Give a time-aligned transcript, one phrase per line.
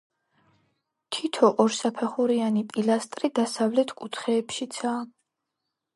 [1.17, 5.09] თითო ორსაფეხურიანი პილასტრი დასავლეთ კუთხეებშიცაა.